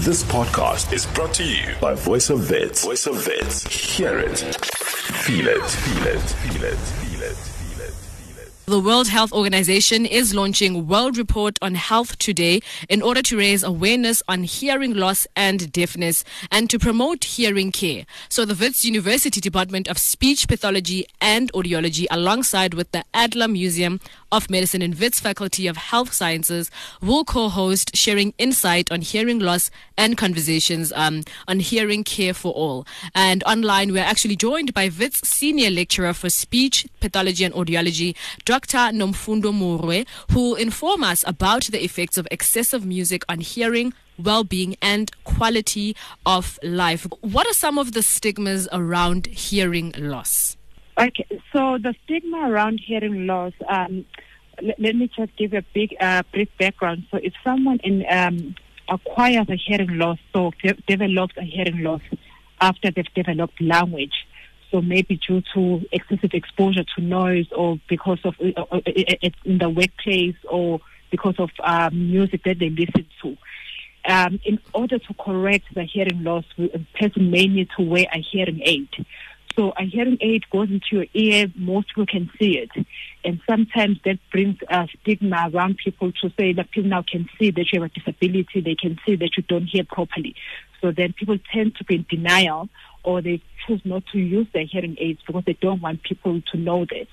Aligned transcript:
This 0.00 0.22
podcast 0.24 0.92
is 0.92 1.06
brought 1.06 1.32
to 1.34 1.42
you 1.42 1.74
by 1.80 1.94
Voice 1.94 2.28
of 2.28 2.50
Wits. 2.50 2.84
Voice 2.84 3.06
of 3.06 3.26
Wits. 3.26 3.66
Hear 3.96 4.18
it. 4.18 4.38
Feel 4.38 5.48
it. 5.48 5.62
Feel 5.62 6.06
it. 6.06 6.20
Feel 6.20 6.64
it. 6.64 6.76
Feel 6.76 7.22
it. 7.22 7.34
Feel 7.34 8.38
it. 8.42 8.52
The 8.66 8.78
World 8.78 9.08
Health 9.08 9.32
Organization 9.32 10.04
is 10.04 10.34
launching 10.34 10.86
World 10.86 11.16
Report 11.16 11.58
on 11.62 11.76
Health 11.76 12.18
today 12.18 12.60
in 12.90 13.00
order 13.00 13.22
to 13.22 13.38
raise 13.38 13.62
awareness 13.62 14.22
on 14.28 14.42
hearing 14.42 14.92
loss 14.92 15.26
and 15.34 15.72
deafness 15.72 16.24
and 16.50 16.68
to 16.68 16.78
promote 16.78 17.24
hearing 17.24 17.72
care. 17.72 18.04
So 18.28 18.44
the 18.44 18.54
Wits 18.54 18.84
University 18.84 19.40
Department 19.40 19.88
of 19.88 19.98
Speech 19.98 20.46
Pathology 20.46 21.06
and 21.22 21.50
Audiology 21.52 22.06
alongside 22.10 22.74
with 22.74 22.92
the 22.92 23.04
Adler 23.14 23.48
Museum 23.48 24.00
of 24.32 24.50
Medicine 24.50 24.82
and 24.82 24.94
Wits 24.98 25.20
Faculty 25.20 25.66
of 25.66 25.76
Health 25.76 26.12
Sciences 26.12 26.70
will 27.00 27.24
co-host 27.24 27.96
sharing 27.96 28.34
insight 28.38 28.90
on 28.90 29.00
hearing 29.00 29.38
loss 29.38 29.70
and 29.96 30.16
conversations 30.16 30.92
um, 30.94 31.22
on 31.46 31.60
hearing 31.60 32.04
care 32.04 32.34
for 32.34 32.52
all. 32.52 32.86
And 33.14 33.44
online 33.44 33.92
we're 33.92 34.02
actually 34.02 34.36
joined 34.36 34.74
by 34.74 34.90
Wits 34.98 35.26
Senior 35.28 35.70
Lecturer 35.70 36.12
for 36.12 36.30
Speech 36.30 36.86
Pathology 37.00 37.44
and 37.44 37.54
Audiology, 37.54 38.16
Dr. 38.44 38.78
Nomfundo 38.92 39.52
Moroe, 39.52 40.06
who 40.32 40.50
will 40.50 40.54
inform 40.56 41.04
us 41.04 41.24
about 41.26 41.64
the 41.64 41.82
effects 41.84 42.18
of 42.18 42.26
excessive 42.30 42.84
music 42.84 43.24
on 43.28 43.40
hearing, 43.40 43.92
well-being 44.18 44.76
and 44.82 45.10
quality 45.24 45.94
of 46.24 46.58
life. 46.62 47.06
What 47.20 47.46
are 47.46 47.54
some 47.54 47.78
of 47.78 47.92
the 47.92 48.02
stigmas 48.02 48.68
around 48.72 49.26
hearing 49.26 49.92
loss? 49.96 50.56
Okay, 50.98 51.26
so 51.52 51.76
the 51.76 51.94
stigma 52.04 52.50
around 52.50 52.80
hearing 52.80 53.26
loss, 53.26 53.52
um, 53.68 54.06
let, 54.62 54.80
let 54.80 54.96
me 54.96 55.10
just 55.14 55.36
give 55.36 55.52
a 55.52 55.62
big, 55.74 55.94
uh, 56.00 56.22
brief 56.32 56.48
background. 56.58 57.04
So 57.10 57.18
if 57.22 57.34
someone 57.44 57.80
in, 57.84 58.06
um, 58.10 58.54
acquires 58.88 59.46
a 59.50 59.56
hearing 59.56 59.98
loss, 59.98 60.18
so 60.32 60.52
de- 60.62 60.80
develops 60.86 61.36
a 61.36 61.42
hearing 61.42 61.82
loss 61.82 62.00
after 62.62 62.90
they've 62.90 63.12
developed 63.14 63.60
language, 63.60 64.26
so 64.70 64.80
maybe 64.80 65.16
due 65.16 65.42
to 65.54 65.86
excessive 65.92 66.32
exposure 66.32 66.84
to 66.96 67.02
noise 67.02 67.46
or 67.54 67.78
because 67.88 68.18
of 68.24 68.34
uh, 68.40 68.62
uh, 68.72 68.76
uh, 68.86 69.28
in 69.44 69.58
the 69.58 69.68
workplace 69.68 70.36
or 70.48 70.80
because 71.10 71.34
of 71.38 71.50
um, 71.62 72.10
music 72.10 72.42
that 72.44 72.58
they 72.58 72.70
listen 72.70 73.06
to. 73.22 73.36
Um, 74.08 74.40
in 74.44 74.60
order 74.72 74.98
to 74.98 75.14
correct 75.14 75.66
the 75.74 75.84
hearing 75.84 76.22
loss, 76.22 76.44
a 76.58 76.78
person 76.98 77.30
may 77.30 77.46
need 77.46 77.68
to 77.76 77.82
wear 77.82 78.06
a 78.12 78.18
hearing 78.18 78.60
aid. 78.64 78.88
So 79.56 79.72
a 79.78 79.84
hearing 79.84 80.18
aid 80.20 80.44
goes 80.50 80.68
into 80.70 80.86
your 80.90 81.06
ear, 81.14 81.46
most 81.56 81.88
people 81.88 82.06
can 82.06 82.30
see 82.38 82.58
it. 82.58 82.70
And 83.24 83.40
sometimes 83.48 83.98
that 84.04 84.18
brings 84.30 84.58
a 84.68 84.86
stigma 85.00 85.50
around 85.52 85.78
people 85.78 86.12
to 86.20 86.30
say 86.38 86.52
that 86.52 86.70
people 86.70 86.90
now 86.90 87.02
can 87.10 87.28
see 87.38 87.50
that 87.50 87.72
you 87.72 87.80
have 87.80 87.90
a 87.90 87.94
disability, 87.98 88.60
they 88.60 88.74
can 88.74 88.98
see 89.06 89.16
that 89.16 89.30
you 89.36 89.42
don't 89.42 89.64
hear 89.64 89.84
properly. 89.84 90.36
So 90.82 90.92
then 90.92 91.14
people 91.14 91.38
tend 91.52 91.74
to 91.76 91.84
be 91.84 91.96
in 91.96 92.06
denial 92.08 92.68
or 93.02 93.22
they 93.22 93.40
choose 93.66 93.80
not 93.84 94.04
to 94.12 94.18
use 94.18 94.46
their 94.52 94.66
hearing 94.66 94.96
aids 94.98 95.20
because 95.26 95.44
they 95.46 95.54
don't 95.54 95.80
want 95.80 96.02
people 96.02 96.42
to 96.52 96.58
know 96.58 96.84
that. 96.84 97.06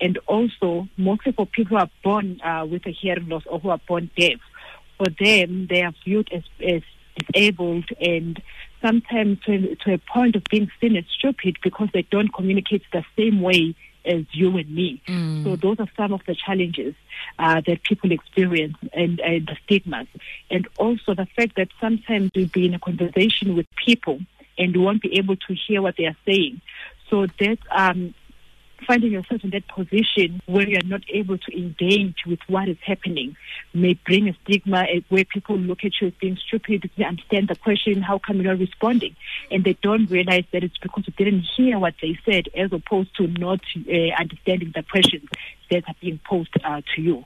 And 0.00 0.18
also, 0.26 0.86
mostly 0.96 1.32
for 1.32 1.46
people 1.46 1.76
who 1.76 1.82
are 1.82 1.90
born 2.04 2.40
uh, 2.42 2.66
with 2.70 2.86
a 2.86 2.92
hearing 2.92 3.28
loss 3.28 3.42
or 3.46 3.58
who 3.58 3.70
are 3.70 3.80
born 3.88 4.10
deaf, 4.16 4.38
for 4.98 5.06
them, 5.18 5.66
they 5.68 5.82
are 5.82 5.94
viewed 6.04 6.30
as, 6.32 6.42
as 6.64 6.82
disabled 7.16 7.88
and 8.00 8.40
sometimes 8.80 9.40
to, 9.40 9.74
to 9.76 9.94
a 9.94 9.98
point 9.98 10.36
of 10.36 10.44
being 10.44 10.70
seen 10.80 10.96
as 10.96 11.04
stupid 11.06 11.58
because 11.62 11.88
they 11.92 12.02
don't 12.02 12.32
communicate 12.32 12.82
the 12.92 13.04
same 13.16 13.40
way 13.40 13.74
as 14.04 14.24
you 14.32 14.56
and 14.56 14.74
me. 14.74 15.02
Mm. 15.06 15.44
So 15.44 15.56
those 15.56 15.80
are 15.80 15.88
some 15.96 16.12
of 16.12 16.22
the 16.26 16.34
challenges 16.34 16.94
uh, 17.38 17.60
that 17.66 17.82
people 17.82 18.12
experience 18.12 18.76
and, 18.92 19.20
and 19.20 19.46
the 19.46 19.56
stigmas. 19.64 20.06
And 20.50 20.66
also 20.78 21.14
the 21.14 21.26
fact 21.36 21.56
that 21.56 21.68
sometimes 21.80 22.30
you'll 22.34 22.48
be 22.48 22.66
in 22.66 22.74
a 22.74 22.78
conversation 22.78 23.54
with 23.54 23.66
people 23.84 24.20
and 24.56 24.74
you 24.74 24.80
won't 24.80 25.02
be 25.02 25.18
able 25.18 25.36
to 25.36 25.54
hear 25.54 25.82
what 25.82 25.96
they 25.96 26.06
are 26.06 26.16
saying. 26.26 26.60
So 27.10 27.26
that 27.38 27.58
um, 27.70 28.14
finding 28.86 29.12
yourself 29.12 29.42
in 29.44 29.50
that 29.50 29.66
position 29.68 30.40
where 30.46 30.68
you're 30.68 30.82
not 30.84 31.02
able 31.08 31.38
to 31.38 31.56
engage 31.56 32.24
with 32.26 32.38
what 32.46 32.68
is 32.68 32.76
happening 32.84 33.36
may 33.74 33.94
bring 34.06 34.28
a 34.28 34.34
stigma 34.44 34.82
eh, 34.82 35.00
where 35.08 35.24
people 35.24 35.56
look 35.58 35.84
at 35.84 35.92
you 36.00 36.08
as 36.08 36.14
being 36.14 36.36
stupid, 36.36 36.90
they 36.96 37.04
understand 37.04 37.48
the 37.48 37.56
question, 37.56 38.02
how 38.02 38.18
come 38.18 38.36
you're 38.40 38.52
not 38.54 38.60
responding? 38.60 39.16
And 39.50 39.64
they 39.64 39.76
don't 39.82 40.10
realize 40.10 40.44
that 40.52 40.64
it's 40.64 40.78
because 40.78 41.04
you 41.06 41.12
didn't 41.16 41.46
hear 41.56 41.78
what 41.78 41.94
they 42.00 42.18
said 42.24 42.48
as 42.56 42.72
opposed 42.72 43.14
to 43.16 43.26
not 43.26 43.60
uh, 43.88 43.92
understanding 44.18 44.72
the 44.74 44.82
questions 44.82 45.28
that 45.70 45.84
are 45.88 45.94
being 46.00 46.20
posed 46.24 46.54
uh, 46.64 46.82
to 46.94 47.02
you. 47.02 47.24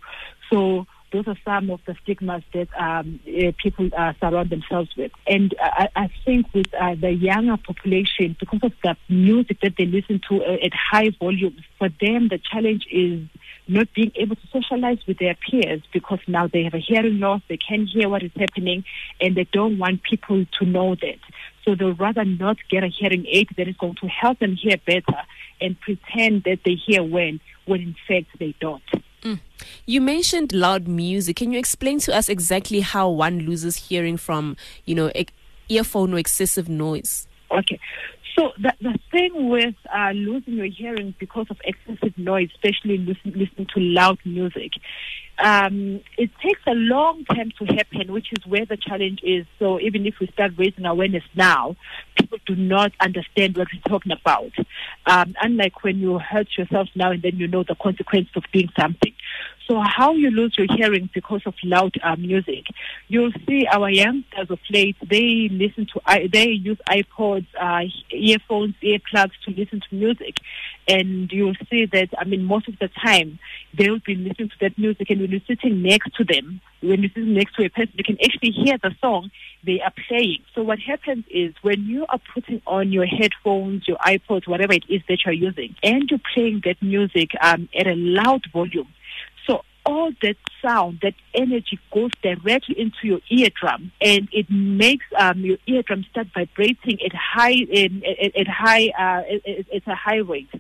So 0.51 0.87
those 1.13 1.29
are 1.29 1.37
some 1.45 1.71
of 1.71 1.81
the 1.87 1.95
stigmas 2.03 2.43
that 2.55 2.69
um, 2.79 3.21
uh, 3.29 3.53
people 3.63 3.89
uh, 3.97 4.15
surround 4.19 4.51
themselves 4.51 4.91
with. 4.97 5.13
And 5.27 5.55
I, 5.61 5.89
I 5.95 6.11
think 6.25 6.47
with 6.55 6.73
uh, 6.75 6.95
the 6.95 7.11
younger 7.11 7.57
population, 7.59 8.37
because 8.41 8.61
of 8.63 8.73
the 8.83 8.97
music 9.09 9.59
that 9.63 9.75
they 9.77 9.87
listen 9.87 10.21
to 10.31 10.43
uh, 10.43 10.57
at 10.65 10.73
high 10.73 11.11
volumes, 11.19 11.61
for 11.79 11.89
them 12.01 12.29
the 12.29 12.39
challenge 12.39 12.87
is 12.91 13.21
not 13.69 13.93
being 13.95 14.13
able 14.17 14.37
to 14.37 14.47
socialize 14.53 14.99
with 15.07 15.19
their 15.19 15.35
peers 15.35 15.83
because 15.93 16.19
now 16.27 16.47
they 16.47 16.65
have 16.65 16.75
a 16.75 16.79
hearing 16.79 17.21
loss, 17.21 17.43
they 17.49 17.59
can't 17.59 17.89
hear 17.89 18.09
what 18.09 18.23
is 18.23 18.33
happening, 18.37 18.85
and 19.21 19.37
they 19.37 19.47
don't 19.53 19.79
want 19.79 20.03
people 20.03 20.45
to 20.59 20.65
know 20.65 20.95
that. 20.97 21.19
So 21.65 21.75
they'll 21.75 21.95
rather 21.95 22.25
not 22.25 22.57
get 22.71 22.83
a 22.83 22.89
hearing 22.89 23.27
aid 23.29 23.49
that 23.57 23.69
is 23.69 23.77
going 23.77 23.97
to 24.01 24.09
help 24.09 24.39
them 24.41 24.57
hear 24.57 24.77
better 24.85 25.23
and 25.61 25.79
pretend 25.81 26.45
that 26.45 26.61
they 26.65 26.75
hear 26.75 27.03
well 27.03 27.39
when 27.67 27.81
in 27.81 27.97
fact 28.09 28.39
they 28.39 28.55
don't. 28.61 28.83
You 29.87 30.01
mentioned 30.01 30.53
loud 30.53 30.89
music. 30.89 31.37
Can 31.37 31.53
you 31.53 31.59
explain 31.59 31.99
to 32.01 32.15
us 32.15 32.29
exactly 32.29 32.81
how 32.81 33.09
one 33.09 33.41
loses 33.41 33.77
hearing 33.77 34.17
from, 34.17 34.57
you 34.85 34.95
know, 34.95 35.11
earphone 35.69 36.15
or 36.15 36.19
excessive 36.19 36.69
noise? 36.69 37.27
Okay. 37.51 37.79
So 38.37 38.53
the, 38.59 38.73
the 38.81 38.99
thing 39.11 39.49
with 39.49 39.75
uh, 39.95 40.13
losing 40.13 40.55
your 40.55 40.67
hearing 40.67 41.15
because 41.19 41.47
of 41.51 41.59
excessive 41.65 42.17
noise, 42.17 42.49
especially 42.55 42.99
listen, 42.99 43.33
listening 43.39 43.67
to 43.75 43.81
loud 43.81 44.19
music, 44.25 44.73
um, 45.39 46.01
it 46.17 46.31
takes 46.43 46.61
a 46.67 46.75
long 46.75 47.25
time 47.25 47.53
to 47.59 47.65
happen, 47.65 48.13
which 48.13 48.33
is 48.33 48.47
where 48.47 48.65
the 48.65 48.77
challenge 48.77 49.21
is. 49.23 49.45
So 49.59 49.81
even 49.81 50.07
if 50.07 50.15
we 50.21 50.29
start 50.29 50.53
raising 50.57 50.85
awareness 50.85 51.25
now, 51.35 51.77
people 52.17 52.39
do 52.47 52.55
not 52.55 52.93
understand 53.01 53.57
what 53.57 53.69
we're 53.73 53.91
talking 53.91 54.13
about. 54.13 54.53
Um, 55.07 55.35
unlike 55.43 55.83
when 55.83 55.99
you 55.99 56.19
hurt 56.19 56.49
yourself 56.57 56.89
now 56.95 57.11
and 57.11 57.23
then 57.23 57.37
you 57.37 57.49
know 57.49 57.65
the 57.65 57.75
consequences 57.75 58.33
of 58.37 58.45
doing 58.53 58.69
something. 58.79 59.13
So 59.67 59.81
how 59.81 60.13
you 60.13 60.31
lose 60.31 60.57
your 60.59 60.67
hearing 60.75 61.09
because 61.15 61.43
of 61.47 61.55
loud 61.63 61.95
uh, 62.03 62.17
music? 62.17 62.67
You'll 63.09 63.33
see 63.47 63.67
our 63.67 63.89
youngsters 63.91 64.51
of 64.51 64.59
late, 64.71 64.97
they 65.09 65.49
listen 65.51 65.87
to, 65.93 66.29
they 66.33 66.49
use 66.49 66.79
iPods, 66.89 67.47
uh, 67.61 67.85
earphones, 68.11 68.75
earplugs 68.83 69.33
to 69.45 69.51
listen 69.53 69.81
to 69.89 69.95
music. 69.95 70.37
And 70.89 71.31
you'll 71.31 71.55
see 71.71 71.87
that, 71.87 72.09
I 72.19 72.25
mean, 72.25 72.45
most 72.45 72.67
of 72.69 72.79
the 72.79 72.89
time, 72.89 73.39
they'll 73.75 74.01
be 74.01 74.17
listening 74.17 74.49
to 74.49 74.57
that 74.61 74.77
music 74.77 75.11
and 75.11 75.21
when 75.21 75.31
you're 75.31 75.41
sitting 75.47 75.83
next 75.83 76.15
to 76.17 76.25
them, 76.25 76.61
when 76.81 77.03
you're 77.03 77.11
sitting 77.11 77.35
next 77.35 77.55
to 77.55 77.65
a 77.65 77.69
person, 77.69 77.93
you 77.95 78.05
can 78.05 78.19
actually 78.25 78.51
hear 78.51 78.77
the 78.79 78.95
song 79.01 79.31
they 79.65 79.81
are 79.81 79.93
playing. 80.09 80.39
So 80.55 80.63
what 80.63 80.79
happens 80.81 81.25
is 81.31 81.55
when 81.63 81.85
you 81.85 82.07
are 82.09 82.21
putting 82.35 82.61
on 82.67 82.93
your 82.93 83.07
headphones, 83.07 83.87
your 83.87 83.99
iPods, 83.99 84.49
whatever 84.49 84.73
it 84.73 84.85
is 84.89 85.03
that 85.09 85.25
you're 85.25 85.35
using, 85.35 85.77
and 85.83 86.11
you're 86.11 86.21
playing 86.35 86.63
that 86.65 86.83
music 86.83 87.31
um, 87.41 87.69
at 87.79 87.87
a 87.87 87.95
loud 87.95 88.43
volume, 88.53 88.89
that 90.23 90.37
sound, 90.61 91.01
that 91.03 91.15
energy 91.35 91.79
goes 91.93 92.11
directly 92.23 92.79
into 92.79 92.99
your 93.03 93.21
eardrum, 93.31 93.93
and 94.01 94.29
it 94.33 94.51
makes 94.51 95.07
um, 95.19 95.41
your 95.41 95.59
eardrum 95.67 96.05
start 96.11 96.29
vibrating 96.35 96.99
at 97.05 97.15
high 97.15 97.51
in, 97.53 98.03
at, 98.05 98.37
at 98.37 98.49
high 98.49 98.89
uh, 98.99 99.23
at, 99.51 99.75
at 99.75 99.87
a 99.87 99.95
high 99.95 100.17
rate, 100.17 100.51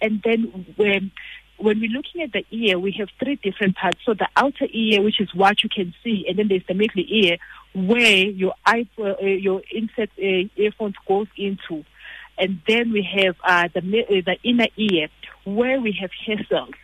and 0.00 0.20
then 0.24 0.66
when 0.76 1.10
when 1.58 1.80
we're 1.80 1.90
looking 1.90 2.22
at 2.22 2.32
the 2.32 2.44
ear, 2.50 2.78
we 2.78 2.92
have 2.92 3.08
three 3.18 3.36
different 3.36 3.76
parts. 3.76 3.98
So 4.04 4.14
the 4.14 4.28
outer 4.36 4.68
ear, 4.70 5.02
which 5.02 5.20
is 5.20 5.34
what 5.34 5.62
you 5.64 5.68
can 5.68 5.92
see, 6.04 6.24
and 6.28 6.38
then 6.38 6.48
there's 6.48 6.66
the 6.68 6.74
middle 6.74 7.02
ear, 7.06 7.36
where 7.74 8.26
your 8.26 8.54
eye, 8.64 8.86
uh, 8.98 9.20
your 9.20 9.62
insert 9.72 10.10
uh, 10.18 10.48
earphones 10.56 10.94
goes 11.06 11.26
into, 11.36 11.84
and 12.38 12.60
then 12.68 12.92
we 12.92 13.02
have 13.02 13.36
uh, 13.44 13.68
the 13.74 13.80
uh, 13.80 14.22
the 14.24 14.36
inner 14.44 14.68
ear, 14.76 15.08
where 15.44 15.80
we 15.80 15.92
have 16.00 16.10
hair 16.24 16.44
cells. 16.48 16.74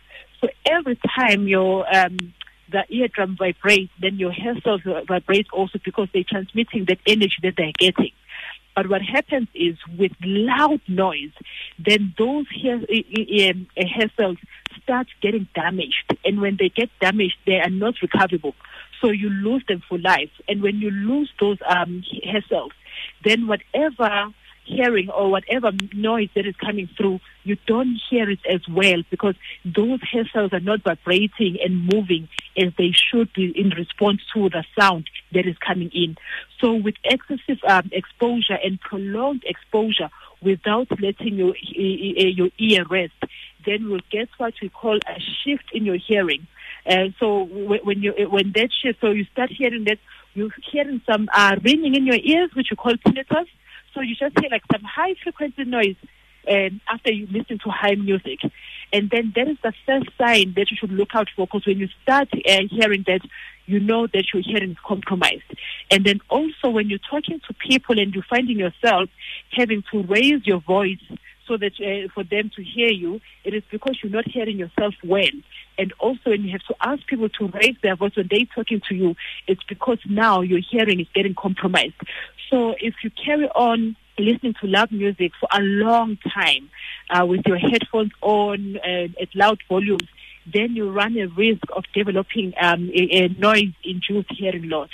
So 0.45 0.51
every 0.67 0.99
time 1.17 1.47
your 1.47 1.85
um, 1.95 2.33
the 2.71 2.83
eardrum 2.89 3.35
vibrates, 3.35 3.91
then 3.99 4.17
your 4.17 4.31
hair 4.31 4.53
cells 4.63 4.81
vibrate 5.07 5.47
also 5.51 5.79
because 5.83 6.07
they're 6.13 6.23
transmitting 6.27 6.85
that 6.85 6.99
energy 7.07 7.37
that 7.41 7.53
they're 7.57 7.71
getting. 7.79 8.11
But 8.75 8.87
what 8.87 9.01
happens 9.01 9.47
is 9.55 9.77
with 9.97 10.11
loud 10.21 10.81
noise, 10.87 11.31
then 11.79 12.13
those 12.19 12.45
hair, 12.61 12.75
um, 12.75 13.67
hair 13.75 14.11
cells 14.15 14.37
start 14.83 15.07
getting 15.19 15.47
damaged. 15.55 16.15
And 16.23 16.41
when 16.41 16.57
they 16.59 16.69
get 16.69 16.89
damaged, 16.99 17.37
they 17.47 17.59
are 17.59 17.69
not 17.69 17.95
recoverable. 18.03 18.53
So 19.01 19.09
you 19.09 19.29
lose 19.29 19.63
them 19.67 19.81
for 19.89 19.97
life. 19.97 20.31
And 20.47 20.61
when 20.61 20.77
you 20.77 20.91
lose 20.91 21.31
those 21.39 21.57
um, 21.67 22.03
hair 22.23 22.43
cells, 22.49 22.73
then 23.23 23.47
whatever 23.47 24.31
hearing 24.65 25.09
or 25.09 25.31
whatever 25.31 25.71
noise 25.93 26.29
that 26.35 26.45
is 26.45 26.55
coming 26.57 26.89
through, 26.97 27.19
you 27.43 27.57
don't 27.67 27.99
hear 28.09 28.29
it 28.29 28.39
as 28.49 28.61
well 28.67 29.03
because 29.09 29.35
those 29.63 29.99
hair 30.11 30.27
cells 30.33 30.51
are 30.53 30.59
not 30.59 30.83
vibrating 30.83 31.57
and 31.63 31.87
moving 31.93 32.27
as 32.57 32.73
they 32.77 32.91
should 32.91 33.31
be 33.33 33.51
in 33.57 33.69
response 33.69 34.21
to 34.33 34.49
the 34.49 34.63
sound 34.77 35.09
that 35.33 35.45
is 35.45 35.57
coming 35.59 35.91
in. 35.93 36.17
So 36.59 36.73
with 36.73 36.95
excessive 37.03 37.59
um, 37.67 37.89
exposure 37.91 38.57
and 38.63 38.79
prolonged 38.79 39.43
exposure 39.45 40.09
without 40.41 40.87
letting 40.99 41.35
your, 41.35 41.55
your 41.57 42.49
ear 42.57 42.85
rest, 42.89 43.13
then 43.65 43.89
we'll 43.89 43.99
get 44.11 44.29
what 44.37 44.53
we 44.61 44.69
call 44.69 44.97
a 44.97 45.19
shift 45.43 45.65
in 45.73 45.85
your 45.85 45.97
hearing. 45.97 46.47
Uh, 46.85 47.09
so 47.19 47.43
when 47.43 48.03
you 48.03 48.13
when 48.29 48.51
that 48.53 48.69
shift, 48.81 49.01
so 49.01 49.09
you 49.09 49.25
start 49.31 49.49
hearing 49.49 49.85
that 49.85 49.97
you're 50.35 50.51
hearing 50.71 51.01
some 51.09 51.27
uh, 51.33 51.55
ringing 51.63 51.95
in 51.95 52.05
your 52.05 52.19
ears, 52.21 52.51
which 52.53 52.67
you 52.69 52.77
call 52.77 52.93
tinnitus. 52.93 53.47
So 53.95 54.01
you 54.01 54.15
just 54.15 54.37
hear 54.39 54.49
like 54.51 54.63
some 54.71 54.83
high 54.83 55.15
frequency 55.23 55.63
noise 55.63 55.95
um, 56.49 56.81
after 56.87 57.11
you 57.11 57.27
listen 57.31 57.59
to 57.59 57.69
high 57.69 57.95
music. 57.95 58.39
And 58.93 59.09
then 59.09 59.33
that 59.35 59.47
is 59.47 59.57
the 59.63 59.73
first 59.85 60.09
sign 60.17 60.53
that 60.57 60.69
you 60.69 60.77
should 60.77 60.91
look 60.91 61.15
out 61.15 61.29
for 61.35 61.47
because 61.47 61.65
when 61.65 61.79
you 61.79 61.87
start 62.03 62.27
uh, 62.33 62.61
hearing 62.69 63.03
that, 63.07 63.21
you 63.65 63.79
know 63.79 64.05
that 64.07 64.25
your 64.33 64.43
hearing 64.45 64.71
is 64.71 64.77
compromised. 64.85 65.43
And 65.89 66.05
then 66.05 66.19
also 66.29 66.69
when 66.69 66.89
you're 66.89 66.99
talking 67.09 67.39
to 67.47 67.53
people 67.53 67.97
and 67.97 68.13
you're 68.13 68.25
finding 68.29 68.59
yourself 68.59 69.09
having 69.51 69.83
to 69.91 70.03
raise 70.03 70.45
your 70.45 70.59
voice 70.59 70.99
so 71.47 71.57
that 71.57 71.73
uh, 71.79 72.07
for 72.13 72.23
them 72.23 72.51
to 72.55 72.63
hear 72.63 72.89
you, 72.89 73.21
it 73.43 73.53
is 73.53 73.63
because 73.71 73.97
you're 74.01 74.11
not 74.11 74.27
hearing 74.27 74.57
yourself 74.57 74.93
well. 75.03 75.35
And 75.77 75.93
also 75.99 76.31
when 76.31 76.43
you 76.43 76.51
have 76.51 76.63
to 76.67 76.75
ask 76.81 77.05
people 77.07 77.29
to 77.29 77.47
raise 77.47 77.75
their 77.81 77.95
voice 77.95 78.15
when 78.15 78.27
they're 78.29 78.45
talking 78.53 78.81
to 78.89 78.95
you, 78.95 79.15
it's 79.47 79.63
because 79.63 79.99
now 80.07 80.41
your 80.41 80.59
hearing 80.59 80.99
is 80.99 81.07
getting 81.13 81.35
compromised. 81.35 81.95
So 82.49 82.75
if 82.79 82.95
you 83.03 83.11
carry 83.11 83.47
on 83.49 83.95
listening 84.17 84.55
to 84.61 84.67
loud 84.67 84.91
music 84.91 85.31
for 85.39 85.49
a 85.51 85.61
long 85.61 86.17
time 86.33 86.69
uh, 87.09 87.25
with 87.25 87.41
your 87.45 87.57
headphones 87.57 88.11
on 88.21 88.77
uh, 88.77 89.07
at 89.21 89.35
loud 89.35 89.59
volumes, 89.67 90.07
then 90.51 90.75
you 90.75 90.91
run 90.91 91.17
a 91.17 91.27
risk 91.27 91.63
of 91.75 91.83
developing 91.93 92.53
um, 92.61 92.89
a, 92.93 93.23
a 93.23 93.27
noise-induced 93.29 94.31
hearing 94.31 94.69
loss. 94.69 94.89